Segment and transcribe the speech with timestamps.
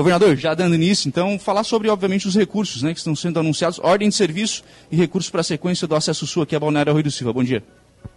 [0.00, 3.78] Governador, já dando início, então, falar sobre, obviamente, os recursos né, que estão sendo anunciados,
[3.80, 7.02] ordem de serviço e recursos para a sequência do acesso sul aqui a Balneário Rui
[7.02, 7.34] do Silva.
[7.34, 7.62] Bom dia.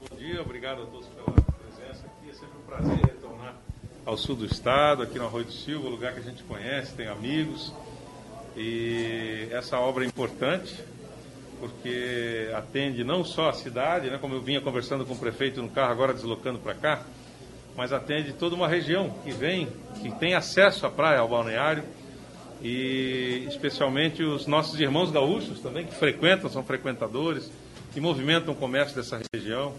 [0.10, 2.30] Bom dia, obrigado a todos pela presença aqui.
[2.30, 3.56] É sempre um prazer retornar
[4.06, 7.08] ao sul do estado, aqui no Arroio do Silva, lugar que a gente conhece, tem
[7.08, 7.74] amigos.
[8.56, 10.74] E essa obra é importante,
[11.60, 15.68] porque atende não só a cidade, né, como eu vinha conversando com o prefeito no
[15.68, 17.04] carro, agora deslocando para cá,
[17.76, 19.68] mas atende toda uma região que vem,
[20.02, 21.84] que tem acesso à praia, ao balneário,
[22.62, 27.52] e especialmente os nossos irmãos gaúchos também, que frequentam, são frequentadores,
[27.96, 29.74] e movimentam o comércio dessa região.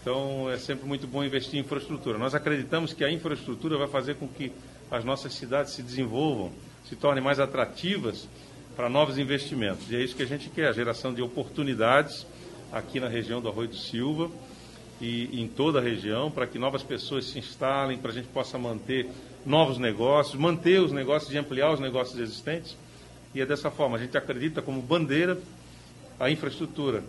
[0.00, 2.18] Então é sempre muito bom investir em infraestrutura.
[2.18, 4.52] Nós acreditamos que a infraestrutura vai fazer com que
[4.90, 6.50] as nossas cidades se desenvolvam,
[6.84, 8.28] se tornem mais atrativas
[8.74, 9.90] para novos investimentos.
[9.90, 12.26] E é isso que a gente quer, a geração de oportunidades
[12.72, 14.30] aqui na região do Arroio do Silva
[15.02, 18.56] e em toda a região, para que novas pessoas se instalem, para a gente possa
[18.56, 19.08] manter
[19.44, 22.76] novos negócios, manter os negócios e ampliar os negócios existentes.
[23.34, 25.36] E é dessa forma, a gente acredita como bandeira
[26.20, 27.02] a infraestrutura.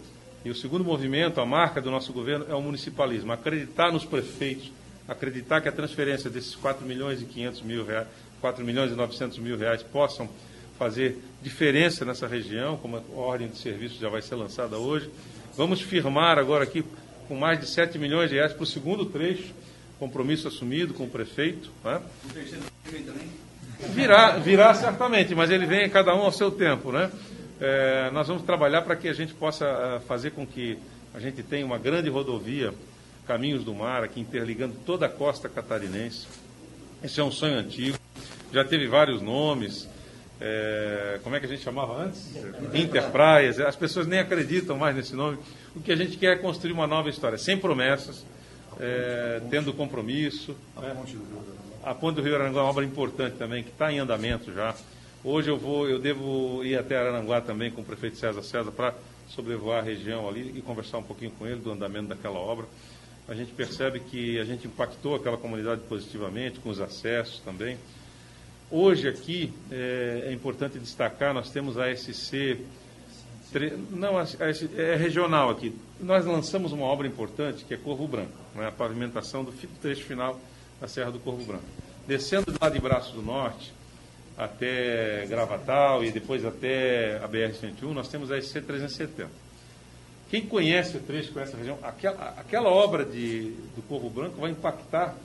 [0.44, 3.32] E o segundo movimento, a marca do nosso governo, é o municipalismo.
[3.32, 4.72] Acreditar nos prefeitos,
[5.08, 8.08] acreditar que a transferência desses 4 milhões e 500 mil reais,
[8.42, 10.28] 4 milhões e 900 mil reais possam
[10.80, 15.12] fazer diferença nessa região, como a ordem de serviço já vai ser lançada hoje.
[15.56, 16.84] Vamos firmar agora aqui
[17.28, 19.54] com mais de 7 milhões de reais para o segundo trecho,
[20.00, 21.70] compromisso assumido com o prefeito.
[21.84, 22.02] Né?
[23.90, 26.92] Virá, virá certamente, mas ele vem cada um ao seu tempo.
[26.92, 27.12] Né?
[27.60, 30.78] É, nós vamos trabalhar para que a gente possa é, fazer com que
[31.14, 32.74] a gente tenha uma grande rodovia,
[33.26, 36.28] Caminhos do Mar, aqui interligando toda a costa catarinense.
[37.02, 37.98] Esse é um sonho antigo,
[38.52, 39.88] já teve vários nomes,
[40.42, 42.36] é, como é que a gente chamava antes?
[42.74, 43.60] Interpraias.
[43.62, 45.38] As pessoas nem acreditam mais nesse nome.
[45.76, 48.24] O que a gente quer é construir uma nova história, sem promessas,
[48.80, 50.56] é, tendo compromisso.
[50.80, 50.96] Né?
[51.84, 54.76] A Ponte do Rio Aranguá é uma obra importante também, que está em andamento já.
[55.24, 58.94] Hoje eu vou, eu devo ir até Aranguá também com o prefeito César César para
[59.30, 62.66] sobrevoar a região ali e conversar um pouquinho com ele do andamento daquela obra.
[63.28, 67.78] A gente percebe que a gente impactou aquela comunidade positivamente, com os acessos também.
[68.70, 72.60] Hoje aqui é, é importante destacar, nós temos a SC,
[73.92, 75.76] não, é regional aqui.
[76.00, 80.40] Nós lançamos uma obra importante que é Corvo Branco, né, a pavimentação do trecho final
[80.82, 81.64] da Serra do Corvo Branco.
[82.08, 83.74] Descendo lá de Braço do Norte
[84.38, 89.30] até Gravatal e depois até a BR-101, nós temos a SC 370.
[90.30, 94.50] Quem conhece o trecho, conhece a região, aquela, aquela obra de, do Corvo Branco vai
[94.50, 95.16] impactar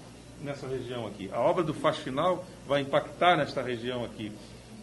[0.42, 1.30] nessa região aqui.
[1.32, 4.30] A obra do Faxinal vai impactar nesta região aqui.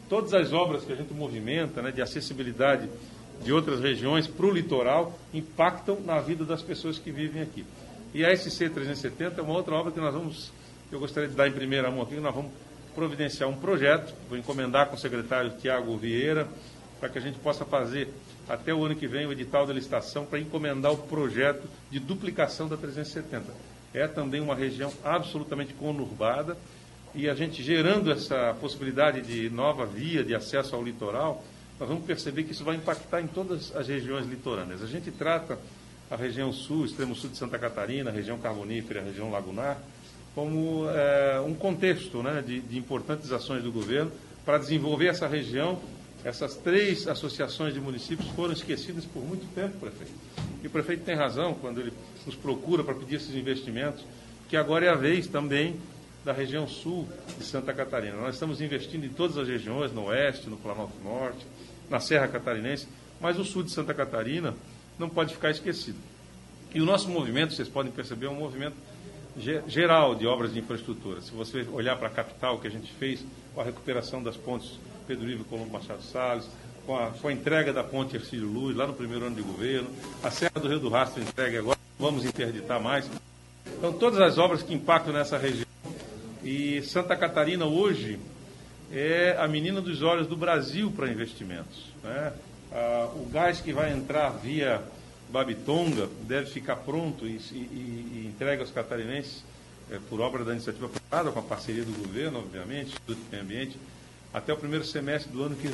[0.09, 2.89] Todas as obras que a gente movimenta, né, de acessibilidade
[3.44, 7.66] de outras regiões para o litoral, impactam na vida das pessoas que vivem aqui.
[8.13, 10.51] E a SC 370 é uma outra obra que nós vamos,
[10.91, 12.51] eu gostaria de dar em primeira mão aqui, nós vamos
[12.94, 16.47] providenciar um projeto, vou encomendar com o secretário Tiago Vieira,
[17.00, 18.09] para que a gente possa fazer
[18.47, 22.69] até o ano que vem o edital da licitação para encomendar o projeto de duplicação
[22.69, 26.57] da 370 é também uma região absolutamente conurbada
[27.13, 31.44] e a gente gerando essa possibilidade de nova via de acesso ao litoral,
[31.80, 34.81] nós vamos perceber que isso vai impactar em todas as regiões litorâneas.
[34.81, 35.59] A gente trata
[36.09, 39.78] a região sul, extremo sul de Santa Catarina, a região carbonífera, a região lagunar,
[40.34, 44.12] como é, um contexto né, de, de importantes ações do governo
[44.46, 45.80] para desenvolver essa região.
[46.24, 50.14] Essas três associações de municípios foram esquecidas por muito tempo, prefeito.
[50.64, 51.94] E o prefeito tem razão quando ele
[52.25, 54.03] nos procura para pedir esses investimentos,
[54.50, 55.75] que agora é a vez também
[56.24, 58.18] da região sul de Santa Catarina.
[58.18, 61.46] Nós estamos investindo em todas as regiões, no oeste, no Planalto Norte,
[61.90, 62.88] na Serra Catarinense,
[63.19, 64.53] mas o sul de Santa Catarina
[64.97, 65.97] não pode ficar esquecido.
[66.73, 68.75] E o nosso movimento, vocês podem perceber, é um movimento
[69.68, 71.22] geral de obras de infraestrutura.
[71.22, 73.23] Se você olhar para a capital que a gente fez,
[73.53, 76.47] com a recuperação das pontes Pedro Ivo Colombo Machado Salles,
[76.85, 79.90] com a, com a entrega da ponte Ercílio Luz, lá no primeiro ano de governo,
[80.23, 83.09] a Serra do Rio do Rastro entregue agora, vamos interditar mais.
[83.78, 85.66] Então, todas as obras que impactam nessa região.
[86.44, 88.19] E Santa Catarina hoje
[88.91, 91.91] é a menina dos olhos do Brasil para investimentos.
[92.03, 92.34] Né?
[92.72, 94.82] Ah, o gás que vai entrar via
[95.29, 99.43] Babitonga deve ficar pronto e, e, e entregue aos catarinenses
[99.91, 103.78] é, por obra da iniciativa privada, com a parceria do governo, obviamente, do Meio Ambiente,
[104.34, 105.72] até o primeiro semestre do ano que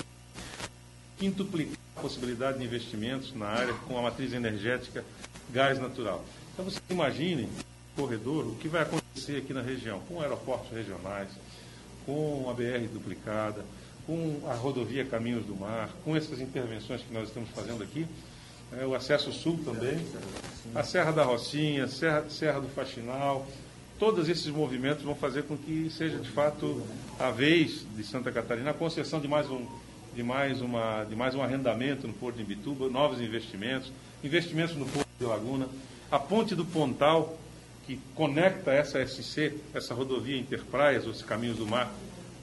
[1.17, 5.03] quintuplicar a possibilidade de investimentos na área com a matriz energética
[5.51, 6.25] gás natural.
[6.53, 7.47] Então você imagine,
[7.95, 11.29] corredor, o que vai acontecer aqui na região, com aeroportos regionais,
[12.05, 13.63] com a BR duplicada,
[14.05, 18.07] com a rodovia Caminhos do Mar, com essas intervenções que nós estamos fazendo aqui,
[18.79, 19.99] é, o acesso sul também,
[20.73, 23.45] a Serra da Rocinha, Serra, Serra do Faxinal,
[23.99, 26.81] todos esses movimentos vão fazer com que seja de fato
[27.19, 29.65] a vez de Santa Catarina a concessão de mais um
[30.15, 33.91] de mais uma de mais um arrendamento no Porto de Imbituba, novos investimentos,
[34.23, 35.69] investimentos no Porto de Laguna,
[36.09, 37.37] a ponte do Pontal
[37.91, 41.91] que conecta essa SC, essa rodovia Interpraias, os caminhos do mar,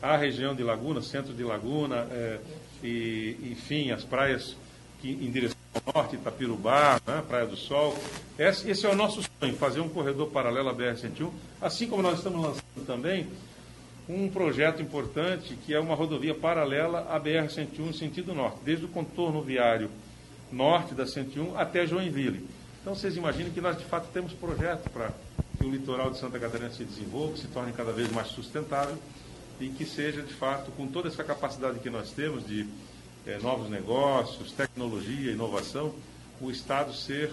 [0.02, 2.38] à região de Laguna, centro de Laguna, é,
[2.84, 4.54] e enfim as praias
[5.00, 5.56] que em direção
[5.86, 7.96] ao norte, Itapirubá, né, Praia do Sol.
[8.38, 11.30] Esse, esse, é o nosso sonho, fazer um corredor paralelo à BR-101,
[11.62, 13.26] assim como nós estamos lançando também
[14.06, 19.40] um projeto importante que é uma rodovia paralela à BR-101 sentido norte, desde o contorno
[19.40, 19.90] viário
[20.52, 22.57] norte da 101 até Joinville.
[22.88, 25.12] Então vocês imaginem que nós de fato temos projeto para
[25.58, 28.96] que o litoral de Santa Catarina se desenvolva, se torne cada vez mais sustentável
[29.60, 32.66] e que seja de fato com toda essa capacidade que nós temos de
[33.26, 35.94] é, novos negócios, tecnologia, inovação,
[36.40, 37.30] o Estado ser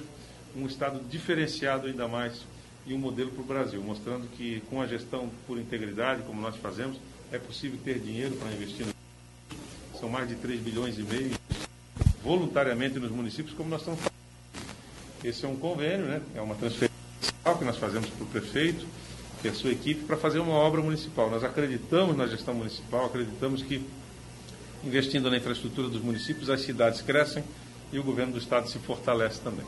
[0.58, 2.42] um Estado diferenciado ainda mais
[2.86, 6.58] e um modelo para o Brasil, mostrando que com a gestão por integridade, como nós
[6.58, 6.98] fazemos,
[7.32, 8.88] é possível ter dinheiro para investir.
[10.02, 11.32] São mais de 3 bilhões e meio
[12.22, 14.25] voluntariamente nos municípios, como nós estamos fazendo.
[15.26, 16.22] Esse é um convênio, né?
[16.36, 16.94] é uma transferência
[17.58, 18.86] que nós fazemos para o prefeito
[19.44, 21.32] e a sua equipe para fazer uma obra municipal.
[21.32, 23.84] Nós acreditamos na gestão municipal, acreditamos que
[24.84, 27.44] investindo na infraestrutura dos municípios, as cidades crescem
[27.92, 29.66] e o governo do estado se fortalece também.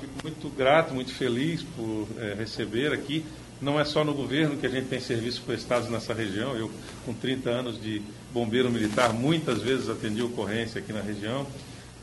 [0.00, 3.22] fico muito grato, muito feliz por é, receber aqui.
[3.60, 6.54] Não é só no governo que a gente tem serviços prestados nessa região.
[6.54, 6.70] Eu,
[7.04, 11.46] com 30 anos de bombeiro militar, muitas vezes atendi ocorrência aqui na região.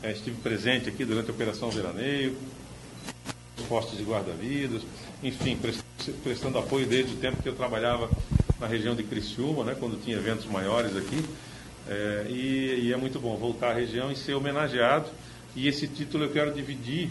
[0.02, 2.36] É, estive presente aqui durante a Operação Veraneio,
[3.68, 4.82] postos de guarda-vidas,
[5.22, 5.58] enfim,
[6.22, 8.10] prestando apoio desde o tempo que eu trabalhava
[8.60, 11.24] na região de Criciúma, né, quando tinha eventos maiores aqui.
[11.88, 15.06] É, e, e, é muito bom voltar à região e ser homenageado.
[15.54, 17.10] E esse título eu quero dividir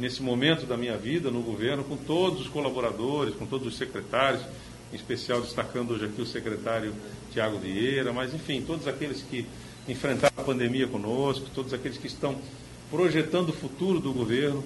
[0.00, 4.42] nesse momento da minha vida no governo com todos os colaboradores, com todos os secretários,
[4.90, 6.94] em especial destacando hoje aqui o secretário
[7.32, 9.46] Tiago Vieira, mas enfim, todos aqueles que
[9.86, 12.36] enfrentaram a pandemia conosco, todos aqueles que estão
[12.90, 14.64] projetando o futuro do governo,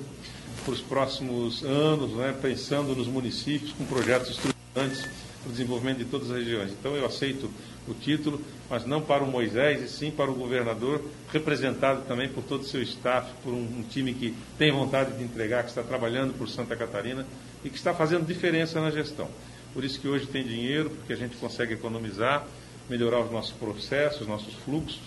[0.64, 5.04] para os próximos anos, né, pensando nos municípios com projetos estruturantes
[5.44, 6.73] para o desenvolvimento de todas as regiões.
[6.73, 7.50] Então eu aceito
[7.87, 12.43] o título, mas não para o Moisés, e sim para o governador, representado também por
[12.43, 15.82] todo o seu staff, por um, um time que tem vontade de entregar, que está
[15.82, 17.26] trabalhando por Santa Catarina
[17.62, 19.29] e que está fazendo diferença na gestão.
[19.75, 22.46] Por isso que hoje tem dinheiro, porque a gente consegue economizar,
[22.88, 25.02] melhorar os nossos processos, os nossos fluxos.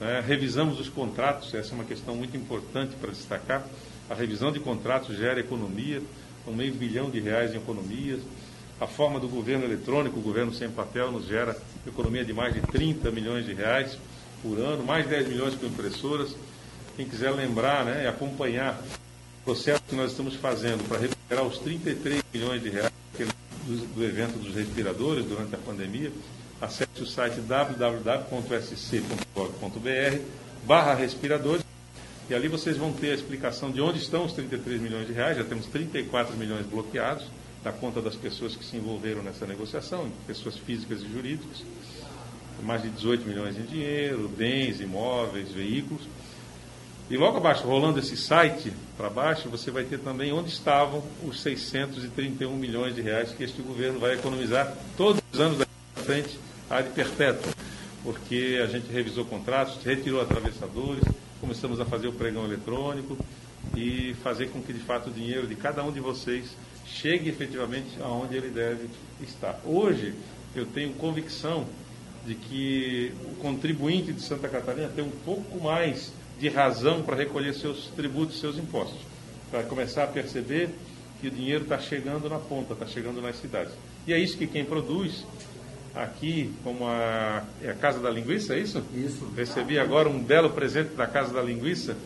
[0.00, 0.22] Né?
[0.26, 3.64] Revisamos os contratos, essa é uma questão muito importante para destacar
[4.10, 6.02] a revisão de contratos gera economia,
[6.44, 8.20] um meio bilhão de reais em economias.
[8.80, 11.54] A forma do governo eletrônico, o governo sem papel, nos gera
[11.86, 13.98] economia de mais de 30 milhões de reais
[14.42, 16.34] por ano, mais 10 milhões com impressoras.
[16.96, 18.82] Quem quiser lembrar né, e acompanhar
[19.42, 22.90] o processo que nós estamos fazendo para recuperar os 33 milhões de reais
[23.94, 26.10] do evento dos respiradores durante a pandemia,
[26.60, 28.30] acesse o site www.sc.gov.br
[30.64, 31.62] barra respiradores
[32.28, 35.36] e ali vocês vão ter a explicação de onde estão os 33 milhões de reais.
[35.36, 37.26] Já temos 34 milhões bloqueados,
[37.62, 41.62] da conta das pessoas que se envolveram nessa negociação, pessoas físicas e jurídicas.
[42.62, 46.02] Mais de 18 milhões em dinheiro, bens, imóveis, veículos.
[47.08, 51.40] E logo abaixo, rolando esse site para baixo, você vai ter também onde estavam os
[51.40, 55.58] 631 milhões de reais que este governo vai economizar todos os anos
[55.94, 56.38] para frente,
[56.68, 57.52] a de perpétua.
[58.04, 61.02] Porque a gente revisou contratos, retirou atravessadores,
[61.40, 63.18] começamos a fazer o pregão eletrônico
[63.74, 66.44] e fazer com que, de fato, o dinheiro de cada um de vocês
[66.94, 68.88] chegue efetivamente aonde ele deve
[69.22, 69.60] estar.
[69.64, 70.14] Hoje,
[70.54, 71.66] eu tenho convicção
[72.26, 77.54] de que o contribuinte de Santa Catarina tem um pouco mais de razão para recolher
[77.54, 79.00] seus tributos, seus impostos,
[79.50, 80.70] para começar a perceber
[81.20, 83.72] que o dinheiro está chegando na ponta, está chegando nas cidades.
[84.06, 85.24] E é isso que quem produz
[85.94, 88.82] aqui como a, é a Casa da Linguiça, é isso?
[88.94, 89.28] Isso.
[89.36, 91.96] Recebi agora um belo presente da Casa da Linguiça.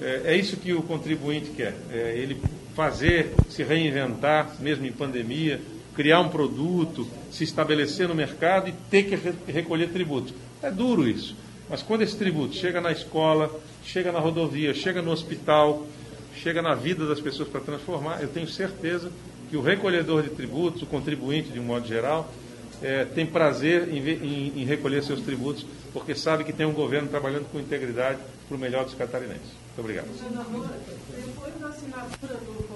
[0.00, 2.40] É, é isso que o contribuinte quer, é ele
[2.78, 5.60] fazer, se reinventar, mesmo em pandemia,
[5.96, 10.32] criar um produto, se estabelecer no mercado e ter que re recolher tributo.
[10.62, 11.34] É duro isso,
[11.68, 13.50] mas quando esse tributo chega na escola,
[13.82, 15.88] chega na rodovia, chega no hospital,
[16.36, 19.10] chega na vida das pessoas para transformar, eu tenho certeza
[19.50, 22.32] que o recolhedor de tributos, o contribuinte de um modo geral,
[22.80, 27.08] é, tem prazer em, em, em, recolher seus tributos, porque sabe que tem um governo
[27.08, 29.50] trabalhando com integridade para o melhor dos catarinenses.
[29.66, 30.06] Muito obrigado.
[30.06, 32.67] Depois da assinatura do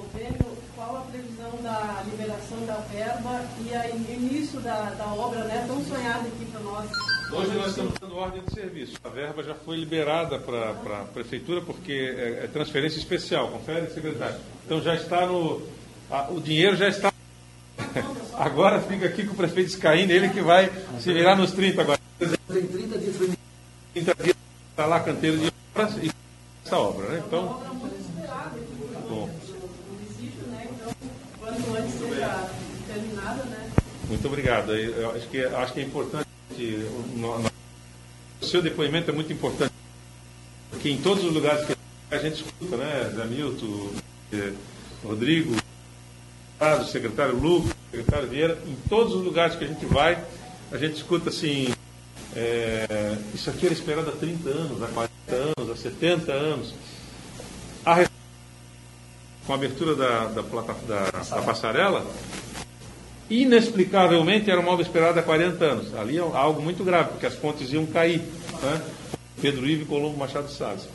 [0.83, 5.83] qual a previsão da liberação da verba e o início da, da obra né, tão
[5.85, 6.91] sonhada aqui para nós?
[7.33, 8.97] Hoje nós estamos dando ordem de serviço.
[9.05, 13.49] A verba já foi liberada para a prefeitura porque é, é, transferência especial.
[13.49, 14.37] Confere, secretário?
[14.67, 15.62] Então já está no.
[16.11, 17.12] A, o dinheiro já está.
[18.35, 20.71] Agora fica aqui com o prefeito Scaíne, ele que vai
[21.01, 22.01] se virar nos 30 agora.
[22.19, 23.17] Tem 30 dias.
[23.95, 24.37] 30 dias
[24.71, 26.11] está lá canteiro de obras e
[26.65, 27.23] essa obra, né?
[27.27, 27.62] Então.
[29.09, 29.29] Bom.
[34.09, 34.75] Muito obrigado.
[34.75, 36.26] Eu acho que, acho que é importante.
[38.41, 39.73] O seu depoimento é muito importante.
[40.71, 41.76] Porque em todos os lugares que
[42.11, 43.12] a gente escuta, né?
[43.14, 43.91] Zé Milton,
[44.33, 44.52] eh,
[45.05, 45.57] Rodrigo,
[46.61, 50.23] o secretário Lucas, o secretário Vieira, em todos os lugares que a gente vai,
[50.71, 51.73] a gente escuta assim,
[52.35, 56.75] é, isso aqui era esperado há 30 anos, há 40 anos, há 70 anos.
[59.47, 62.07] Com a abertura da, da, da, da passarela,
[63.29, 65.95] inexplicavelmente era uma obra esperada há 40 anos.
[65.95, 68.21] Ali é algo muito grave, porque as pontes iam cair.
[68.63, 68.83] Né?
[69.41, 70.89] Pedro Ivo e Colombo Machado Salles.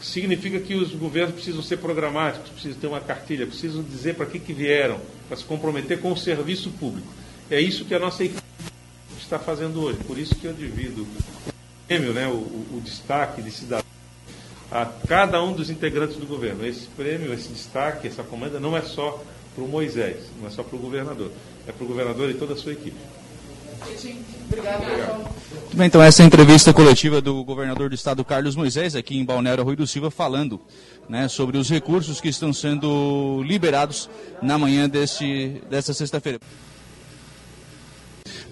[0.00, 4.38] Significa que os governos precisam ser programáticos, precisam ter uma cartilha, precisam dizer para que,
[4.38, 7.08] que vieram, para se comprometer com o serviço público.
[7.50, 8.42] É isso que a nossa equipe
[9.18, 9.98] está fazendo hoje.
[10.06, 11.06] Por isso que eu divido o
[11.86, 12.34] prêmio, né, o,
[12.76, 13.85] o destaque de cidadão
[14.70, 16.66] a cada um dos integrantes do governo.
[16.66, 19.22] Esse prêmio, esse destaque, essa comanda não é só
[19.54, 21.30] para o Moisés, não é só para o governador,
[21.66, 22.96] é para o governador e toda a sua equipe.
[24.46, 24.84] Obrigado.
[24.84, 29.16] Muito bem, então essa é a entrevista coletiva do governador do estado, Carlos Moisés, aqui
[29.16, 30.60] em Balneário Rui do Silva, falando
[31.08, 34.08] né, sobre os recursos que estão sendo liberados
[34.42, 36.40] na manhã deste, desta sexta-feira.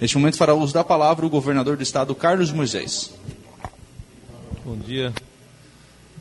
[0.01, 3.13] Neste momento fará uso da palavra o governador do estado, Carlos Moisés.
[4.65, 5.13] Bom dia,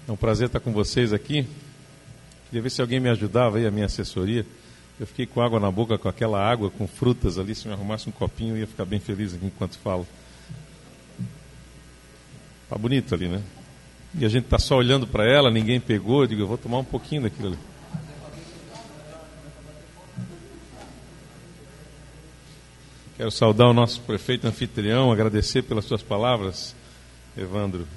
[0.07, 1.47] é um prazer estar com vocês aqui.
[2.47, 4.45] Queria ver se alguém me ajudava aí, a minha assessoria.
[4.99, 7.55] Eu fiquei com água na boca, com aquela água, com frutas ali.
[7.55, 10.05] Se me arrumasse um copinho, eu ia ficar bem feliz aqui enquanto falo.
[12.69, 13.41] Tá bonito ali, né?
[14.15, 16.23] E a gente tá só olhando para ela, ninguém pegou.
[16.23, 17.59] Eu digo, eu vou tomar um pouquinho daquilo ali.
[23.15, 26.75] Quero saudar o nosso prefeito anfitrião, agradecer pelas suas palavras,
[27.37, 27.87] Evandro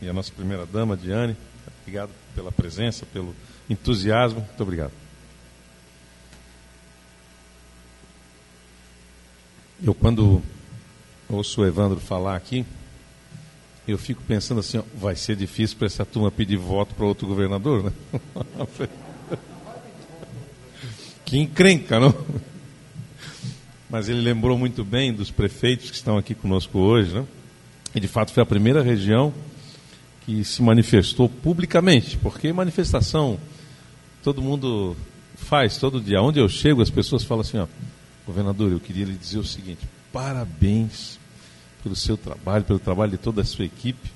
[0.00, 1.36] e a nossa primeira dama, Diane.
[1.86, 3.32] Obrigado pela presença, pelo
[3.70, 4.40] entusiasmo.
[4.40, 4.90] Muito obrigado.
[9.80, 10.42] Eu, quando
[11.28, 12.66] ouço o Evandro falar aqui,
[13.86, 17.24] eu fico pensando assim: ó, vai ser difícil para essa turma pedir voto para outro
[17.24, 17.92] governador, né?
[21.24, 22.12] que encrenca, não?
[23.88, 27.24] Mas ele lembrou muito bem dos prefeitos que estão aqui conosco hoje, né?
[27.94, 29.32] E de fato foi a primeira região
[30.26, 33.38] que se manifestou publicamente, porque manifestação
[34.24, 34.96] todo mundo
[35.36, 36.20] faz todo dia.
[36.20, 37.66] Onde eu chego, as pessoas falam assim: ó,
[38.26, 41.20] governador, eu queria lhe dizer o seguinte: parabéns
[41.80, 44.10] pelo seu trabalho, pelo trabalho de toda a sua equipe,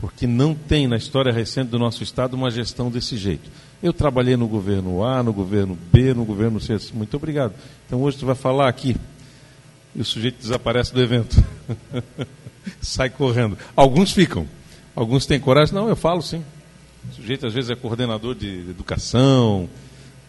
[0.00, 3.50] porque não tem na história recente do nosso estado uma gestão desse jeito.
[3.82, 6.78] Eu trabalhei no governo A, no governo B, no governo C.
[6.94, 7.52] Muito obrigado.
[7.86, 8.96] Então hoje tu vai falar aqui
[9.94, 11.36] e o sujeito desaparece do evento.
[12.80, 13.58] Sai correndo.
[13.76, 14.46] Alguns ficam.
[14.94, 15.74] Alguns têm coragem?
[15.74, 16.44] Não, eu falo sim.
[17.10, 19.68] O sujeito às vezes é coordenador de educação,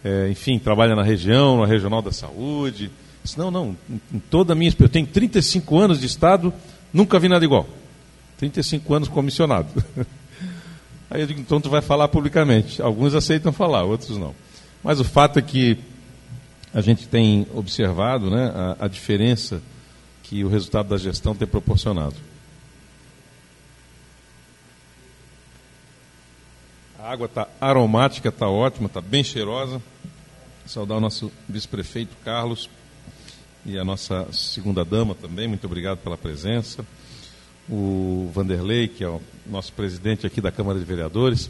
[0.02, 2.90] é, enfim, trabalha na região, na regional da saúde.
[3.22, 3.76] Disse, não, não,
[4.12, 6.52] em toda a minha eu tenho 35 anos de Estado,
[6.92, 7.66] nunca vi nada igual.
[8.38, 9.68] 35 anos comissionado.
[11.10, 12.82] Aí eu digo, então tu vai falar publicamente.
[12.82, 14.34] Alguns aceitam falar, outros não.
[14.82, 15.78] Mas o fato é que
[16.72, 19.62] a gente tem observado né, a, a diferença
[20.24, 22.16] que o resultado da gestão tem proporcionado.
[27.14, 29.80] Água está aromática, está ótima, está bem cheirosa.
[30.66, 32.68] Saudar o nosso vice-prefeito Carlos
[33.64, 36.84] e a nossa segunda dama também, muito obrigado pela presença.
[37.70, 41.48] O Vanderlei, que é o nosso presidente aqui da Câmara de Vereadores.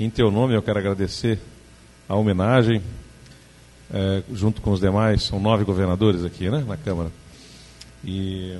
[0.00, 1.38] Em teu nome, eu quero agradecer
[2.08, 2.82] a homenagem,
[3.92, 7.12] é, junto com os demais, são nove governadores aqui né, na Câmara.
[8.04, 8.58] E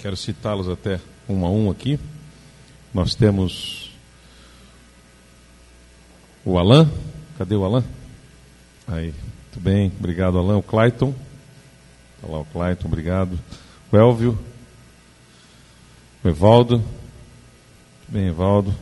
[0.00, 1.98] quero citá-los até um a um aqui.
[2.92, 3.85] Nós temos
[6.46, 6.88] o Alain,
[7.36, 7.84] cadê o Alain?
[8.86, 10.56] Aí, muito bem, obrigado Alain.
[10.56, 11.12] O Clayton,
[12.14, 13.36] está lá o Clayton, obrigado.
[13.90, 14.38] O Elvio,
[16.22, 16.86] o Evaldo, muito
[18.08, 18.72] bem, Evaldo.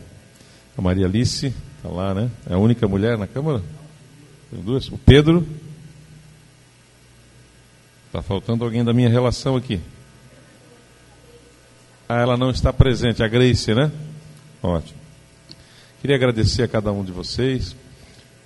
[0.76, 2.30] A Maria Alice, está lá, né?
[2.48, 3.62] É a única mulher na Câmara?
[4.50, 4.88] Tem duas.
[4.88, 5.46] O Pedro.
[8.06, 9.80] Está faltando alguém da minha relação aqui.
[12.08, 13.90] Ah, ela não está presente, a Grace, né?
[14.62, 15.03] Ótimo.
[16.04, 17.74] Queria agradecer a cada um de vocês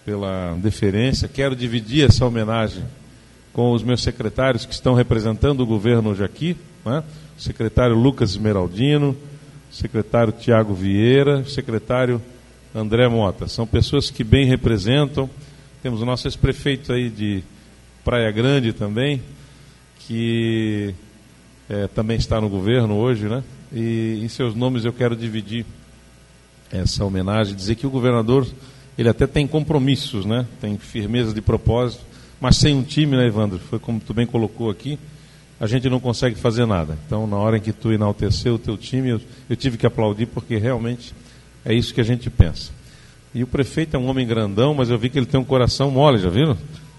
[0.05, 1.27] pela deferência.
[1.27, 2.85] Quero dividir essa homenagem
[3.53, 7.03] com os meus secretários que estão representando o governo hoje aqui, né?
[7.37, 12.23] o secretário Lucas Esmeraldino, o secretário Tiago Vieira, o secretário
[12.73, 13.49] André Mota.
[13.49, 15.29] São pessoas que bem representam.
[15.83, 17.43] Temos o nosso ex-prefeito aí de
[18.05, 19.21] Praia Grande também,
[20.07, 20.95] que
[21.69, 23.43] é, também está no governo hoje, né?
[23.73, 25.67] E em seus nomes eu quero dividir
[26.73, 28.47] essa homenagem, dizer que o governador
[28.99, 30.45] ele até tem compromissos, né?
[30.61, 32.03] Tem firmeza de propósito,
[32.41, 33.59] mas sem um time, né, Evandro?
[33.59, 34.99] Foi como tu bem colocou aqui,
[35.61, 36.99] a gente não consegue fazer nada.
[37.07, 40.27] Então, na hora em que tu enalteceu o teu time, eu, eu tive que aplaudir
[40.27, 41.15] porque realmente
[41.65, 42.73] é isso que a gente pensa.
[43.35, 45.91] E o prefeito é um homem grandão, mas eu vi que ele tem um coração
[45.91, 46.57] mole, já viram?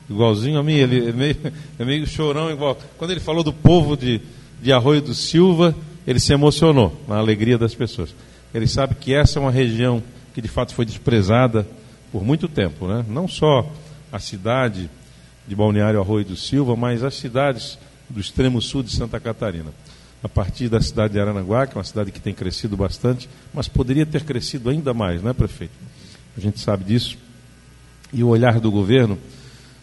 [0.10, 1.38] Igualzinho a mim, ele é meio,
[1.78, 2.78] é meio chorão igual.
[2.98, 4.22] Quando ele falou do povo de,
[4.62, 5.76] de Arroio do Silva,
[6.08, 8.14] ele se emocionou na alegria das pessoas.
[8.54, 10.02] Ele sabe que essa é uma região
[10.34, 11.68] que de fato foi desprezada
[12.12, 13.06] por muito tempo, né?
[13.08, 13.70] Não só
[14.12, 14.90] a cidade
[15.48, 17.78] de Balneário Arroio do Silva, mas as cidades
[18.10, 19.72] do extremo sul de Santa Catarina.
[20.24, 23.68] A partir da cidade de Aranaguá, que é uma cidade que tem crescido bastante, mas
[23.68, 25.74] poderia ter crescido ainda mais, não é, prefeito?
[26.38, 27.18] A gente sabe disso.
[28.12, 29.18] E o olhar do governo,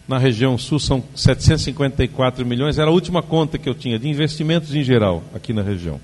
[0.07, 4.75] na região sul são 754 milhões, era a última conta que eu tinha de investimentos
[4.75, 5.99] em geral aqui na região.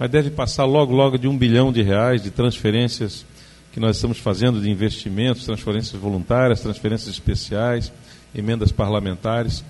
[0.00, 3.26] Mas deve passar logo, logo de um bilhão de reais de transferências
[3.70, 7.92] que nós estamos fazendo de investimentos, transferências voluntárias, transferências especiais,
[8.34, 9.62] emendas parlamentares.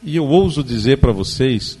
[0.00, 1.76] E eu ouso dizer para vocês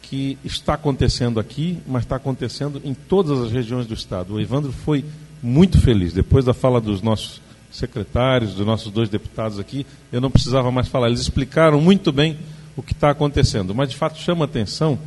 [0.00, 4.32] que está acontecendo aqui, mas está acontecendo em todas as regiões do Estado.
[4.32, 5.04] O Evandro foi
[5.42, 6.14] muito feliz.
[6.14, 10.88] Depois da fala dos nossos secretários, dos nossos dois deputados aqui, eu não precisava mais
[10.88, 11.08] falar.
[11.08, 12.38] Eles explicaram muito bem
[12.74, 13.74] o que está acontecendo.
[13.74, 14.98] Mas, de fato, chama atenção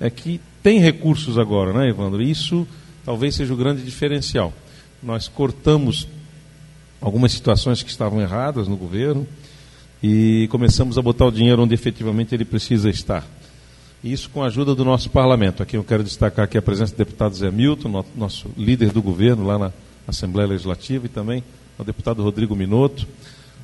[0.00, 2.22] é que tem recursos agora, né, Evandro?
[2.22, 2.66] Isso
[3.04, 4.52] talvez seja o grande diferencial.
[5.02, 6.08] Nós cortamos
[7.00, 9.26] algumas situações que estavam erradas no governo
[10.02, 13.26] e começamos a botar o dinheiro onde efetivamente ele precisa estar.
[14.02, 15.62] Isso com a ajuda do nosso parlamento.
[15.62, 19.46] Aqui eu quero destacar aqui a presença do deputado Zé Milton, nosso líder do governo
[19.46, 19.72] lá na
[20.06, 21.42] Assembleia Legislativa, e também
[21.78, 23.06] o deputado Rodrigo Minotto.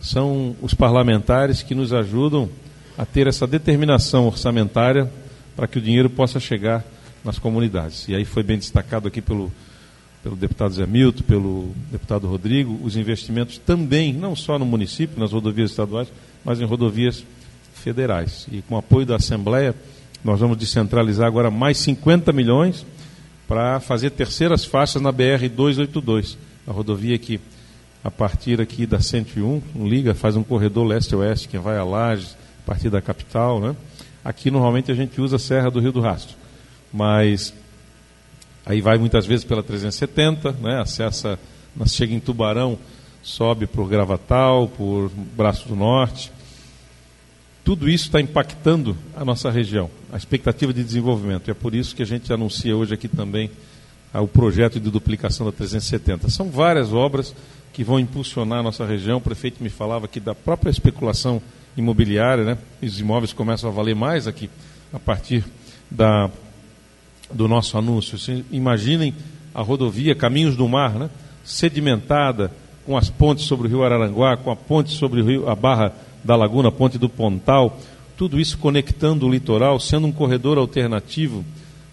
[0.00, 2.49] São os parlamentares que nos ajudam
[2.96, 5.10] a ter essa determinação orçamentária
[5.61, 6.82] para que o dinheiro possa chegar
[7.23, 8.08] nas comunidades.
[8.08, 9.52] E aí foi bem destacado aqui pelo,
[10.23, 15.32] pelo deputado Zé Milton, pelo deputado Rodrigo, os investimentos também, não só no município, nas
[15.32, 16.08] rodovias estaduais,
[16.43, 17.26] mas em rodovias
[17.75, 18.47] federais.
[18.50, 19.75] E com o apoio da Assembleia,
[20.25, 22.87] nós vamos descentralizar agora mais 50 milhões
[23.47, 27.39] para fazer terceiras faixas na BR 282, a rodovia que
[28.02, 32.34] a partir aqui da 101 liga, faz um corredor leste-oeste, quem vai a Lages,
[32.65, 33.76] a partir da capital, né?
[34.25, 36.37] Aqui normalmente a gente usa a Serra do Rio do Rastro,
[36.93, 37.54] mas
[38.67, 40.80] aí vai muitas vezes pela 370, né?
[40.80, 41.39] Acessa,
[41.87, 42.78] chega em Tubarão,
[43.23, 46.30] sobe por Gravatal, por Braço do Norte,
[47.65, 51.49] tudo isso está impactando a nossa região, a expectativa de desenvolvimento.
[51.49, 53.50] E é por isso que a gente anuncia hoje aqui também
[54.13, 56.28] ah, o projeto de duplicação da 370.
[56.30, 57.35] São várias obras
[57.73, 59.19] que vão impulsionar a nossa região.
[59.19, 61.41] O prefeito me falava aqui da própria especulação
[61.76, 62.59] imobiliária, né?
[62.83, 64.50] os imóveis começam a valer mais aqui
[64.93, 65.45] a partir
[65.91, 66.30] da,
[67.33, 68.19] do nosso anúncio.
[68.50, 69.15] imaginem
[69.54, 71.11] a rodovia Caminhos do Mar, né?
[71.45, 72.50] sedimentada,
[72.87, 75.93] com as pontes sobre o rio Araranguá, com a ponte sobre o rio, a barra
[76.25, 77.78] da Laguna, Ponte do Pontal,
[78.17, 81.45] tudo isso conectando o litoral, sendo um corredor alternativo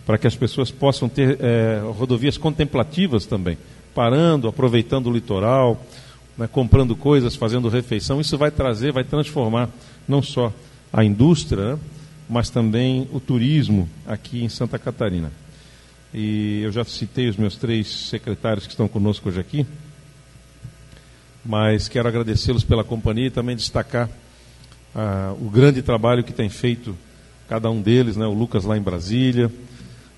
[0.06, 3.58] para que as pessoas possam ter é, rodovias contemplativas também,
[3.94, 5.82] parando, aproveitando o litoral,
[6.38, 8.22] né, comprando coisas, fazendo refeição.
[8.22, 9.70] Isso vai trazer, vai transformar
[10.08, 10.54] não só
[10.92, 11.80] a indústria, né,
[12.30, 15.32] mas também o turismo aqui em Santa Catarina.
[16.14, 19.66] E eu já citei os meus três secretários que estão conosco hoje aqui
[21.48, 24.10] mas quero agradecê-los pela companhia e também destacar
[24.94, 26.96] ah, o grande trabalho que tem feito
[27.48, 28.26] cada um deles, né?
[28.26, 29.50] o Lucas lá em Brasília,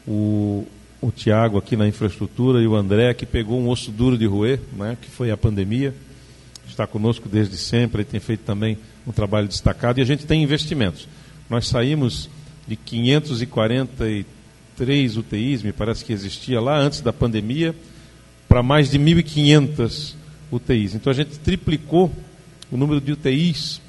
[0.07, 0.65] o,
[0.99, 4.59] o Tiago aqui na infraestrutura e o André que pegou um osso duro de roer,
[4.75, 4.97] né?
[4.99, 5.93] que foi a pandemia,
[6.69, 10.41] está conosco desde sempre e tem feito também um trabalho destacado e a gente tem
[10.43, 11.07] investimentos.
[11.49, 12.29] Nós saímos
[12.67, 17.75] de 543 UTIs, me parece que existia lá antes da pandemia,
[18.47, 20.13] para mais de 1.500
[20.51, 20.93] UTIs.
[20.95, 22.11] Então a gente triplicou
[22.71, 23.81] o número de UTIs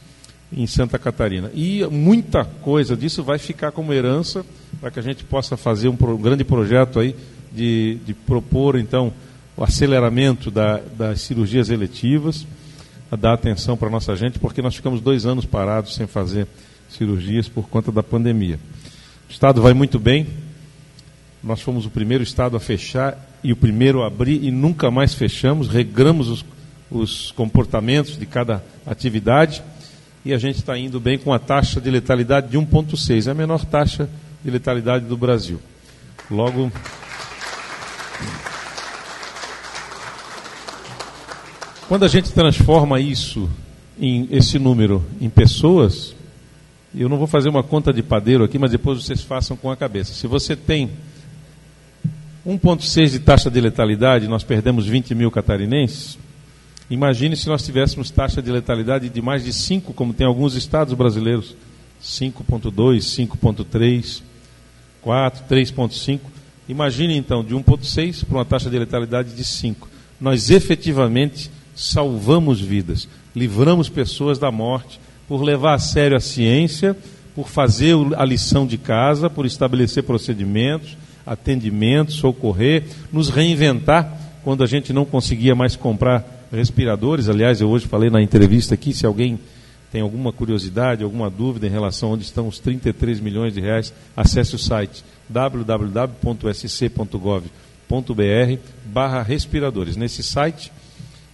[0.52, 1.50] em Santa Catarina.
[1.54, 4.44] E muita coisa disso vai ficar como herança
[4.80, 7.14] para que a gente possa fazer um, um grande projeto aí
[7.52, 9.12] de, de, propor, então,
[9.56, 12.46] o aceleramento da, das cirurgias eletivas,
[13.10, 16.46] a dar atenção para a nossa gente, porque nós ficamos dois anos parados sem fazer
[16.88, 18.58] cirurgias por conta da pandemia.
[19.28, 20.26] O Estado vai muito bem,
[21.42, 25.14] nós fomos o primeiro Estado a fechar e o primeiro a abrir e nunca mais
[25.14, 26.44] fechamos, regramos os,
[26.90, 29.62] os comportamentos de cada atividade
[30.24, 33.34] e a gente está indo bem com a taxa de letalidade de 1,6, é a
[33.34, 34.08] menor taxa
[34.44, 35.60] de letalidade do Brasil.
[36.30, 36.70] Logo.
[41.90, 43.50] Quando a gente transforma isso,
[44.00, 46.14] em, esse número, em pessoas,
[46.94, 49.76] eu não vou fazer uma conta de padeiro aqui, mas depois vocês façam com a
[49.76, 50.12] cabeça.
[50.12, 50.88] Se você tem
[52.46, 56.16] 1,6 de taxa de letalidade, nós perdemos 20 mil catarinenses.
[56.88, 60.94] Imagine se nós tivéssemos taxa de letalidade de mais de 5, como tem alguns estados
[60.94, 61.57] brasileiros.
[62.00, 64.22] 5,2, 5,3,
[65.03, 66.20] 4, 3,5.
[66.68, 69.88] Imagine então de 1,6 para uma taxa de letalidade de 5.
[70.20, 76.96] Nós efetivamente salvamos vidas, livramos pessoas da morte por levar a sério a ciência,
[77.34, 84.66] por fazer a lição de casa, por estabelecer procedimentos atendimento, socorrer, nos reinventar quando a
[84.66, 87.28] gente não conseguia mais comprar respiradores.
[87.28, 89.38] Aliás, eu hoje falei na entrevista aqui, se alguém
[89.92, 93.92] tem alguma curiosidade, alguma dúvida em relação a onde estão os 33 milhões de reais,
[94.16, 96.10] acesse o site www.sc.gov.br
[98.86, 99.96] barra respiradores.
[99.96, 100.72] Nesse site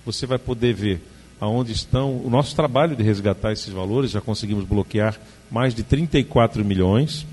[0.06, 1.02] você vai poder ver
[1.40, 5.18] aonde estão o nosso trabalho de resgatar esses valores, já conseguimos bloquear
[5.50, 7.26] mais de 34 milhões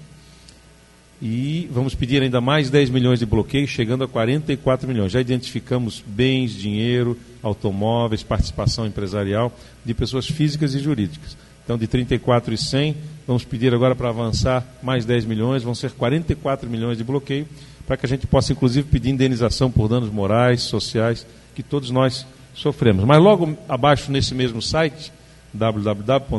[1.21, 5.11] e vamos pedir ainda mais 10 milhões de bloqueio, chegando a 44 milhões.
[5.11, 11.37] Já identificamos bens, dinheiro, automóveis, participação empresarial de pessoas físicas e jurídicas.
[11.63, 15.91] Então, de 34 e 100, vamos pedir agora para avançar mais 10 milhões, vão ser
[15.91, 17.47] 44 milhões de bloqueio,
[17.87, 22.25] para que a gente possa, inclusive, pedir indenização por danos morais, sociais, que todos nós
[22.53, 23.05] sofremos.
[23.05, 25.11] Mas logo abaixo, nesse mesmo site,
[25.53, 26.37] www.sc.gov.br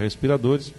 [0.00, 0.72] respiradores,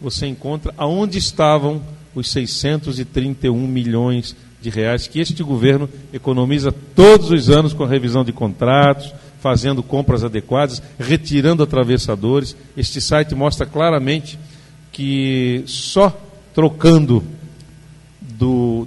[0.00, 1.82] você encontra aonde estavam
[2.14, 8.24] os 631 milhões de reais que este governo economiza todos os anos com a revisão
[8.24, 12.56] de contratos, fazendo compras adequadas, retirando atravessadores.
[12.76, 14.38] Este site mostra claramente
[14.92, 16.14] que só
[16.54, 17.22] trocando
[18.20, 18.86] do,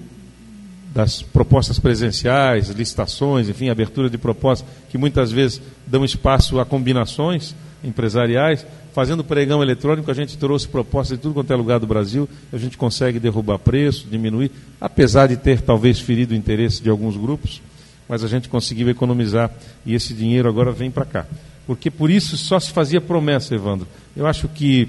[0.94, 7.56] das propostas presenciais, licitações, enfim, abertura de propostas, que muitas vezes dão espaço a combinações
[7.84, 12.30] empresariais, Fazendo pregão eletrônico, a gente trouxe propostas de tudo quanto é lugar do Brasil,
[12.52, 17.18] a gente consegue derrubar preço, diminuir, apesar de ter talvez ferido o interesse de alguns
[17.18, 17.60] grupos,
[18.08, 19.50] mas a gente conseguiu economizar
[19.84, 21.26] e esse dinheiro agora vem para cá.
[21.66, 23.88] Porque por isso só se fazia promessa, Evandro.
[24.16, 24.88] Eu acho que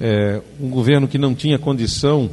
[0.00, 2.30] é, um governo que não tinha condição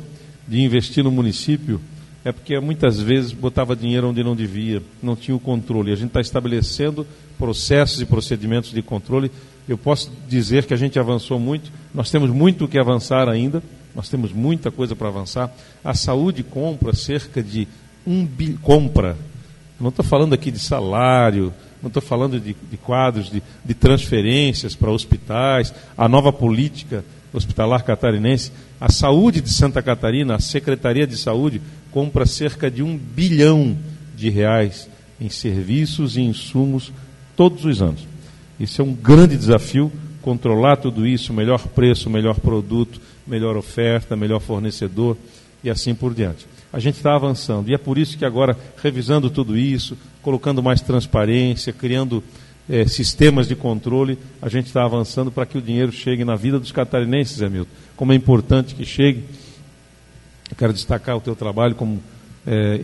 [0.48, 1.82] de investir no município
[2.23, 5.91] é porque muitas vezes botava dinheiro onde não devia, não tinha o controle.
[5.91, 7.05] A gente está estabelecendo
[7.38, 9.31] processos e procedimentos de controle
[9.67, 13.62] eu posso dizer que a gente avançou muito, nós temos muito que avançar ainda,
[13.95, 15.51] nós temos muita coisa para avançar.
[15.84, 17.67] A saúde compra cerca de
[18.05, 18.57] um bilhão.
[18.62, 19.17] Compra.
[19.79, 24.75] Não estou falando aqui de salário, não estou falando de, de quadros de, de transferências
[24.75, 27.03] para hospitais, a nova política
[27.34, 28.51] hospitalar catarinense.
[28.79, 33.77] A saúde de Santa Catarina, a Secretaria de Saúde, compra cerca de um bilhão
[34.15, 36.91] de reais em serviços e insumos
[37.36, 38.08] todos os anos.
[38.60, 44.39] Isso é um grande desafio, controlar tudo isso, melhor preço, melhor produto, melhor oferta, melhor
[44.39, 45.17] fornecedor
[45.63, 46.45] e assim por diante.
[46.73, 50.82] A gente está avançando e é por isso que agora, revisando tudo isso, colocando mais
[50.82, 52.23] transparência, criando
[52.69, 56.60] é, sistemas de controle, a gente está avançando para que o dinheiro chegue na vida
[56.60, 57.71] dos catarinenses, Hamilton.
[57.95, 59.23] Como é importante que chegue.
[60.51, 62.01] Eu quero destacar o teu trabalho como
[62.45, 62.81] é,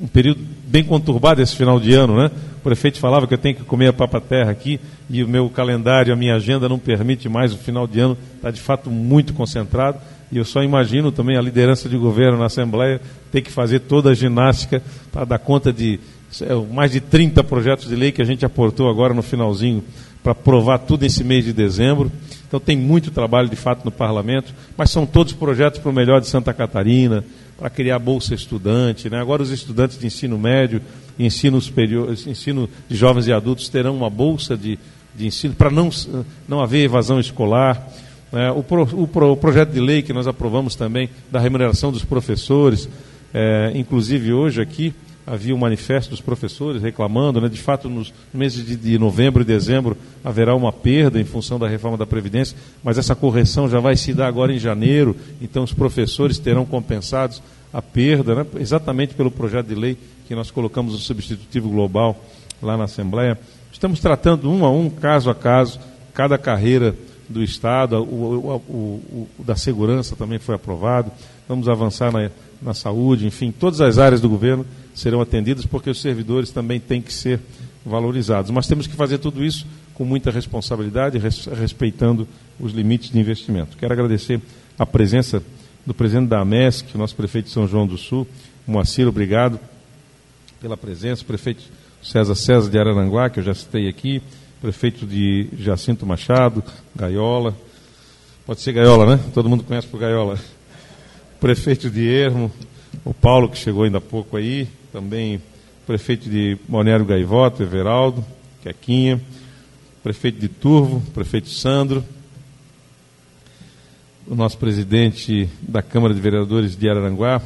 [0.00, 2.30] um período bem conturbado esse final de ano, né?
[2.58, 5.50] O prefeito falava que eu tenho que comer a papa terra aqui e o meu
[5.50, 7.52] calendário, a minha agenda não permite mais.
[7.52, 9.98] O final de ano está de fato muito concentrado
[10.32, 14.10] e eu só imagino também a liderança de governo na Assembleia ter que fazer toda
[14.10, 16.00] a ginástica para dar conta de
[16.40, 19.84] é, mais de 30 projetos de lei que a gente aportou agora no finalzinho
[20.22, 22.10] para aprovar tudo esse mês de dezembro.
[22.54, 26.20] Então tem muito trabalho de fato no parlamento, mas são todos projetos para o melhor
[26.20, 27.24] de Santa Catarina,
[27.58, 29.10] para criar bolsa estudante.
[29.10, 29.20] Né?
[29.20, 30.80] Agora os estudantes de ensino médio
[31.18, 34.78] ensino superior, ensino de jovens e adultos terão uma bolsa de,
[35.16, 35.90] de ensino para não,
[36.46, 37.88] não haver evasão escolar.
[38.30, 38.52] Né?
[38.52, 42.04] O, pro, o, pro, o, projeto de lei que nós aprovamos também da remuneração dos
[42.04, 42.88] professores,
[43.34, 44.94] é, inclusive hoje aqui
[45.26, 49.96] havia um manifesto dos professores reclamando, né, de fato, nos meses de, novembro e dezembro
[50.22, 54.12] haverá uma perda em função da reforma da Previdência, mas essa correção já vai se
[54.12, 59.66] dar agora em janeiro, então os professores terão compensados a perda, né, exatamente pelo projeto
[59.66, 59.96] de lei
[60.28, 62.22] que nós colocamos no substitutivo global
[62.62, 63.38] lá na Assembleia.
[63.72, 65.80] Estamos tratando um a um, caso a caso,
[66.12, 66.94] cada carreira
[67.28, 71.10] do Estado, o, o, o, o da segurança também foi aprovado,
[71.48, 72.30] vamos avançar na,
[72.62, 77.02] na saúde, enfim, todas as áreas do governo serão atendidas, porque os servidores também têm
[77.02, 77.40] que ser
[77.84, 78.50] valorizados.
[78.50, 82.26] Mas temos que fazer tudo isso com muita responsabilidade, respeitando
[82.58, 83.76] os limites de investimento.
[83.76, 84.40] Quero agradecer
[84.78, 85.42] a presença
[85.84, 88.26] do presidente da AMESC, nosso prefeito de São João do Sul,
[88.66, 89.60] Moacir, obrigado
[90.60, 91.62] pela presença, o prefeito
[92.02, 94.22] César César de Araranguá, que eu já citei aqui,
[94.60, 96.64] prefeito de Jacinto Machado,
[96.96, 97.54] Gaiola,
[98.46, 99.22] pode ser Gaiola, né?
[99.34, 100.38] Todo mundo conhece por Gaiola.
[101.38, 102.50] Prefeito de Ermo,
[103.04, 105.40] o Paulo, que chegou ainda há pouco aí, também
[105.86, 108.24] prefeito de Balneário Gaivota, Everaldo,
[108.62, 109.20] Quequinha,
[110.02, 112.02] prefeito de Turvo, prefeito Sandro,
[114.26, 117.42] o nosso presidente da Câmara de Vereadores de Araranguá,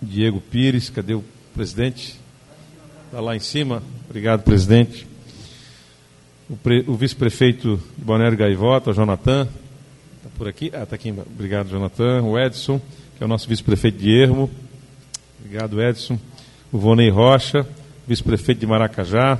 [0.00, 2.16] Diego Pires, cadê o presidente?
[3.06, 3.82] Está lá em cima.
[4.08, 5.06] Obrigado, presidente.
[6.48, 6.84] O, pre...
[6.86, 9.48] o vice-prefeito de Balneário Gaivota, Jonathan.
[10.16, 10.70] Está por aqui?
[10.72, 11.10] Ah, está aqui.
[11.10, 12.22] Obrigado, Jonathan.
[12.22, 12.80] O Edson,
[13.18, 14.48] que é o nosso vice-prefeito de Ermo.
[15.42, 16.18] Obrigado, Edson.
[16.70, 17.66] O Vonei Rocha,
[18.06, 19.38] vice-prefeito de Maracajá.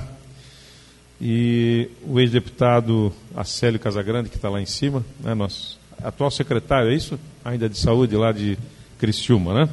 [1.21, 6.95] E o ex-deputado Acélio Casagrande, que está lá em cima, né, nosso atual secretário, é
[6.95, 7.21] isso?
[7.45, 8.57] Ainda de saúde lá de
[8.99, 9.69] Criciúma, né?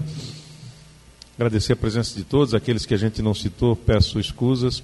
[1.38, 4.84] Agradecer a presença de todos, aqueles que a gente não citou, peço escusas,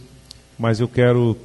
[0.57, 1.37] mas eu quero,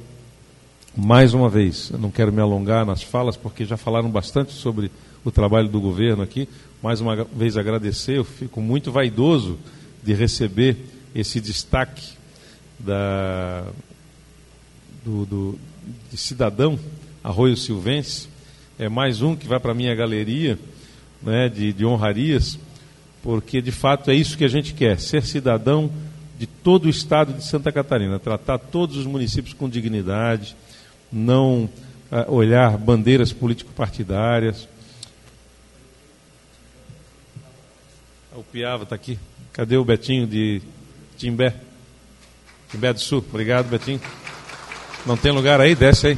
[0.95, 4.89] mais uma vez, não quero me alongar nas falas, porque já falaram bastante sobre
[5.25, 6.47] o trabalho do governo aqui,
[6.81, 9.59] mais uma vez agradecer, eu fico muito vaidoso
[10.03, 10.77] de receber
[11.13, 12.13] esse destaque
[12.79, 13.65] da,
[15.03, 15.59] do, do,
[16.11, 16.79] de cidadão
[17.23, 18.29] Arroio Silvense,
[18.77, 20.57] é mais um que vai para a minha galeria
[21.21, 22.57] né, de, de honrarias,
[23.21, 25.91] porque de fato é isso que a gente quer: ser cidadão
[26.37, 30.55] de todo o estado de Santa Catarina, tratar todos os municípios com dignidade,
[31.11, 31.69] não
[32.09, 34.67] uh, olhar bandeiras político-partidárias.
[38.33, 39.19] O Piava está aqui.
[39.53, 40.61] Cadê o Betinho de
[41.17, 41.55] Timbé?
[42.69, 43.23] Timbé do Sul.
[43.29, 43.99] Obrigado, Betinho.
[45.05, 45.75] Não tem lugar aí?
[45.75, 46.17] Desce aí.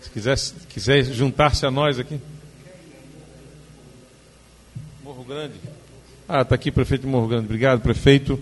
[0.00, 0.38] Se quiser,
[0.68, 2.18] quiser juntar-se a nós aqui.
[5.04, 5.54] Morro Grande.
[6.28, 7.44] Ah, está aqui prefeito de Morro Grande.
[7.44, 8.40] Obrigado, prefeito.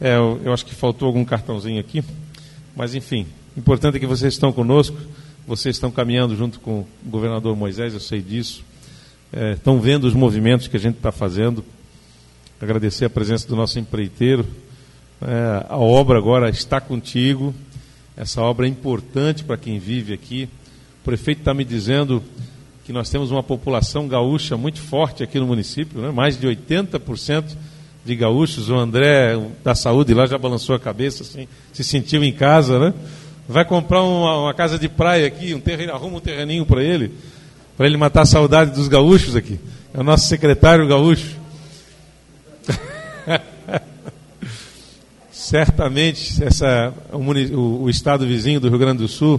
[0.00, 2.04] É, eu, eu, acho que faltou algum cartãozinho aqui.
[2.76, 4.96] Mas, enfim, importante é que vocês estão conosco.
[5.46, 8.64] Vocês estão caminhando junto com o governador Moisés, eu sei disso.
[9.32, 11.64] É, estão vendo os movimentos que a gente está fazendo.
[12.62, 14.46] Agradecer a presença do nosso empreiteiro.
[15.20, 17.52] É, a obra agora está contigo.
[18.16, 20.48] Essa obra é importante para quem vive aqui.
[21.00, 22.22] O prefeito está me dizendo
[22.84, 26.12] que nós temos uma população gaúcha muito forte aqui no município, né?
[26.12, 27.56] mais de 80%
[28.04, 28.70] de gaúchos.
[28.70, 32.94] O André da Saúde lá já balançou a cabeça, assim, se sentiu em casa, né?
[33.48, 37.10] Vai comprar uma, uma casa de praia aqui, um terreno, arruma um terreninho para ele,
[37.76, 39.58] para ele matar a saudade dos gaúchos aqui.
[39.92, 41.41] É o nosso secretário gaúcho.
[45.52, 49.38] Certamente essa, o, o, estado vizinho do Rio Grande do Sul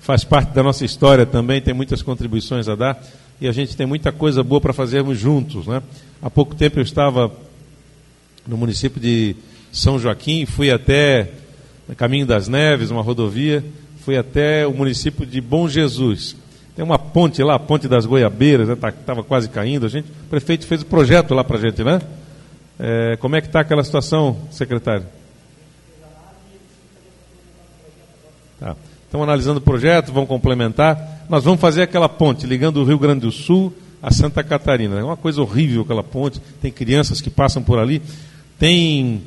[0.00, 3.00] faz parte da nossa história também, tem muitas contribuições a dar
[3.40, 5.64] e a gente tem muita coisa boa para fazermos juntos.
[5.68, 5.80] Né?
[6.20, 7.30] Há pouco tempo eu estava
[8.48, 9.36] no município de
[9.70, 11.30] São Joaquim, fui até
[11.96, 13.64] Caminho das Neves, uma rodovia,
[14.00, 16.34] fui até o município de Bom Jesus.
[16.74, 19.02] Tem uma ponte lá, a ponte das Goiabeiras, estava né?
[19.06, 19.86] tá, quase caindo.
[19.86, 22.00] A gente, o prefeito fez o projeto lá para a gente, né?
[22.76, 25.06] É, como é que está aquela situação, secretário?
[28.58, 28.74] Tá.
[29.04, 31.24] Estão analisando o projeto, vão complementar.
[31.28, 34.98] Nós vamos fazer aquela ponte ligando o Rio Grande do Sul a Santa Catarina.
[34.98, 36.40] É uma coisa horrível aquela ponte.
[36.60, 38.02] Tem crianças que passam por ali.
[38.58, 39.22] Tem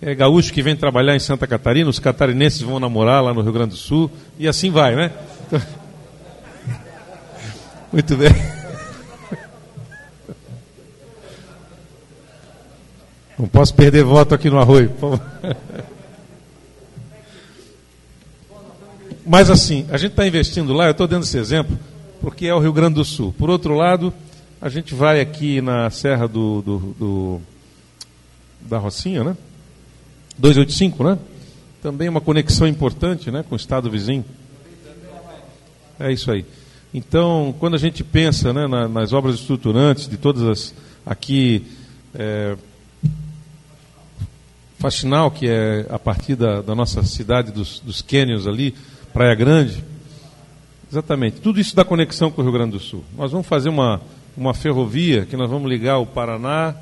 [0.00, 3.52] é, gaúcho que vem trabalhar em Santa Catarina, os catarinenses vão namorar lá no Rio
[3.52, 4.10] Grande do Sul.
[4.38, 5.12] E assim vai, né?
[5.46, 5.60] Então...
[7.92, 8.30] Muito bem.
[13.38, 15.56] Não posso perder voto aqui no arroio, por favor.
[19.30, 21.78] Mas assim, a gente está investindo lá, eu estou dando esse exemplo,
[22.20, 23.32] porque é o Rio Grande do Sul.
[23.38, 24.12] Por outro lado,
[24.60, 27.40] a gente vai aqui na Serra do, do, do
[28.62, 29.36] da Rocinha, né?
[30.36, 31.16] 285, né?
[31.80, 34.24] Também uma conexão importante né, com o estado vizinho.
[36.00, 36.44] É isso aí.
[36.92, 40.74] Então, quando a gente pensa né, na, nas obras estruturantes de todas as
[41.06, 41.64] aqui
[42.16, 42.56] é,
[44.80, 48.74] Faxinal, que é a partir da, da nossa cidade dos, dos cânions ali,
[49.12, 49.84] Praia Grande.
[50.90, 51.40] Exatamente.
[51.40, 53.04] Tudo isso dá conexão com o Rio Grande do Sul.
[53.16, 54.00] Nós vamos fazer uma,
[54.36, 56.74] uma ferrovia que nós vamos ligar o Paraná,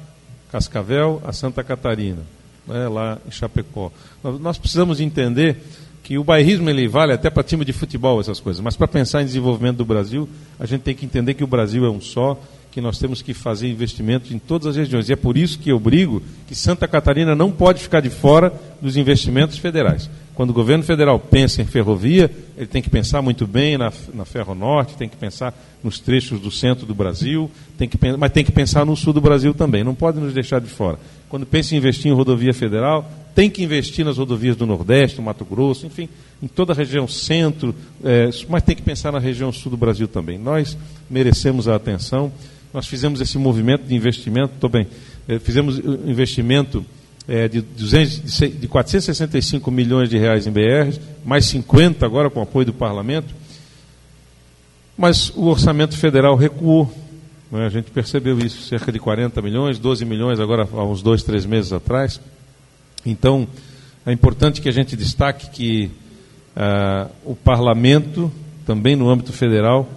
[0.50, 2.22] Cascavel, a Santa Catarina,
[2.66, 3.92] né, lá em Chapecó.
[4.40, 5.56] Nós, precisamos entender
[6.02, 9.20] que o bairrismo ele vale até para time de futebol, essas coisas, mas para pensar
[9.20, 10.26] em desenvolvimento do Brasil,
[10.58, 13.34] a gente tem que entender que o Brasil é um só, que nós temos que
[13.34, 15.08] fazer investimentos em todas as regiões.
[15.08, 18.52] E é por isso que eu brigo que Santa Catarina não pode ficar de fora
[18.80, 20.08] dos investimentos federais.
[20.38, 24.24] Quando o governo federal pensa em ferrovia, ele tem que pensar muito bem na, na
[24.24, 28.44] Ferro Norte, tem que pensar nos trechos do centro do Brasil, tem que, mas tem
[28.44, 30.96] que pensar no sul do Brasil também, não pode nos deixar de fora.
[31.28, 35.24] Quando pensa em investir em rodovia federal, tem que investir nas rodovias do Nordeste, no
[35.24, 36.08] Mato Grosso, enfim,
[36.40, 37.74] em toda a região centro,
[38.04, 40.38] é, mas tem que pensar na região sul do Brasil também.
[40.38, 40.78] Nós
[41.10, 42.30] merecemos a atenção
[42.72, 44.86] nós fizemos esse movimento de investimento, estou bem,
[45.26, 46.84] eh, fizemos investimento
[47.28, 52.66] é, de, 200, de 465 milhões de reais em BRs, mais 50 agora com apoio
[52.66, 53.34] do parlamento,
[54.96, 56.90] mas o orçamento federal recuou.
[57.52, 57.66] Né?
[57.66, 61.44] A gente percebeu isso, cerca de 40 milhões, 12 milhões agora há uns dois, três
[61.44, 62.18] meses atrás.
[63.04, 63.46] Então,
[64.06, 65.90] é importante que a gente destaque que
[66.56, 68.32] ah, o parlamento,
[68.66, 69.88] também no âmbito federal,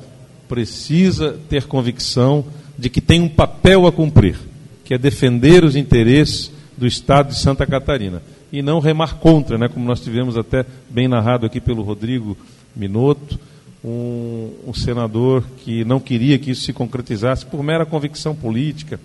[0.47, 2.45] precisa ter convicção
[2.77, 4.37] de que tem um papel a cumprir,
[4.83, 8.23] que é defender os interesses do Estado de Santa Catarina.
[8.51, 12.35] E não remar contra, né, como nós tivemos até bem narrado aqui pelo Rodrigo
[12.75, 13.39] Minotto,
[13.85, 18.99] um, um senador que não queria que isso se concretizasse por mera convicção política,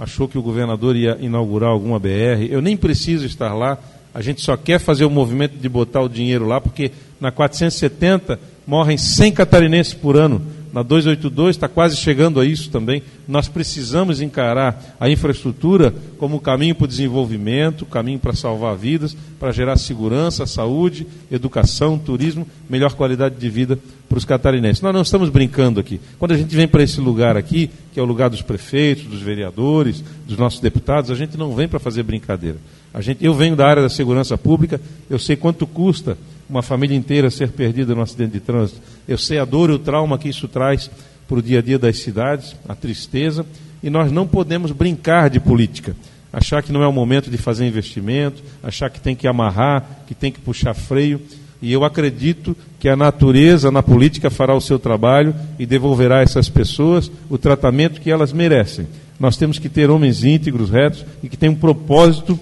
[0.00, 2.48] achou que o governador ia inaugurar alguma BR.
[2.48, 3.76] Eu nem preciso estar lá,
[4.14, 8.40] a gente só quer fazer o movimento de botar o dinheiro lá, porque na 470
[8.66, 10.40] morrem 100 catarinenses por ano
[10.72, 13.02] na 282 está quase chegando a isso também.
[13.26, 19.52] Nós precisamos encarar a infraestrutura como caminho para o desenvolvimento, caminho para salvar vidas, para
[19.52, 23.78] gerar segurança, saúde, educação, turismo, melhor qualidade de vida
[24.08, 24.82] para os catarinenses.
[24.82, 26.00] Nós não estamos brincando aqui.
[26.18, 29.20] Quando a gente vem para esse lugar aqui, que é o lugar dos prefeitos, dos
[29.20, 32.58] vereadores, dos nossos deputados, a gente não vem para fazer brincadeira.
[32.92, 36.16] A gente, eu venho da área da segurança pública, eu sei quanto custa
[36.48, 38.80] uma família inteira ser perdida num acidente de trânsito.
[39.06, 40.90] Eu sei a dor e o trauma que isso traz
[41.28, 43.44] para o dia a dia das cidades, a tristeza,
[43.82, 45.94] e nós não podemos brincar de política.
[46.32, 50.14] Achar que não é o momento de fazer investimento, achar que tem que amarrar, que
[50.14, 51.20] tem que puxar freio.
[51.60, 56.22] E eu acredito que a natureza na política fará o seu trabalho e devolverá a
[56.22, 58.86] essas pessoas o tratamento que elas merecem.
[59.18, 62.38] Nós temos que ter homens íntegros, retos e que têm um propósito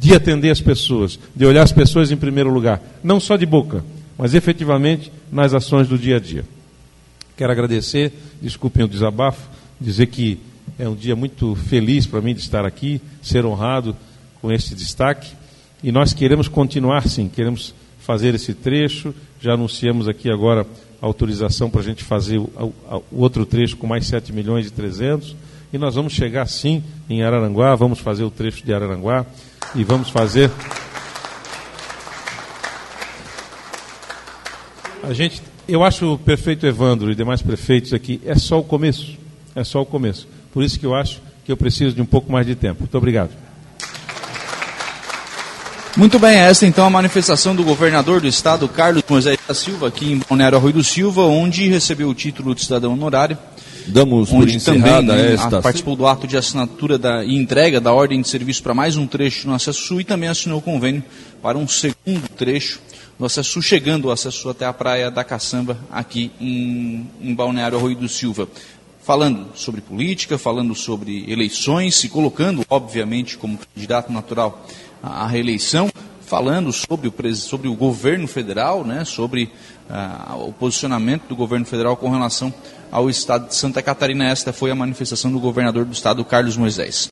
[0.00, 3.84] de atender as pessoas, de olhar as pessoas em primeiro lugar, não só de boca,
[4.16, 6.42] mas efetivamente nas ações do dia a dia.
[7.36, 8.10] Quero agradecer,
[8.40, 9.46] desculpem o desabafo,
[9.78, 10.38] dizer que
[10.78, 13.94] é um dia muito feliz para mim de estar aqui, ser honrado
[14.40, 15.32] com este destaque.
[15.82, 19.14] E nós queremos continuar sim, queremos fazer esse trecho.
[19.38, 20.66] Já anunciamos aqui agora
[21.00, 22.72] a autorização para a gente fazer o,
[23.10, 25.36] o, outro trecho com mais 7 milhões e 300.
[25.74, 29.26] E nós vamos chegar sim em Araranguá, vamos fazer o trecho de Araranguá
[29.74, 30.50] e vamos fazer.
[35.02, 39.16] A gente, eu acho o prefeito Evandro e demais prefeitos aqui é só o começo,
[39.54, 40.28] é só o começo.
[40.52, 42.80] Por isso que eu acho que eu preciso de um pouco mais de tempo.
[42.80, 43.30] Muito obrigado.
[45.96, 50.12] Muito bem, esta então a manifestação do governador do estado, Carlos Moisés da Silva, aqui
[50.12, 53.36] em Balneário Arroio do Silva, onde recebeu o título de cidadão honorário
[53.86, 55.62] Damos por encerrada também, esta.
[55.62, 59.06] Participou do ato de assinatura da, e entrega da ordem de serviço para mais um
[59.06, 61.02] trecho no acesso sul e também assinou o convênio
[61.42, 62.80] para um segundo trecho
[63.18, 67.34] no acesso sul, chegando o acesso sul até a praia da Caçamba, aqui em, em
[67.34, 68.48] Balneário Arroio do Silva.
[69.02, 74.66] Falando sobre política, falando sobre eleições, se colocando, obviamente, como candidato natural
[75.02, 75.90] à reeleição,
[76.30, 79.50] falando sobre o, sobre o governo federal, né, sobre
[79.90, 82.52] uh, o posicionamento do governo federal com relação
[82.90, 84.28] ao estado de Santa Catarina.
[84.28, 87.08] Esta foi a manifestação do governador do estado, Carlos Moisés.